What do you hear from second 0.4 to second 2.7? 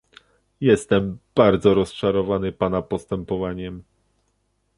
Jestem bardzo rozczarowany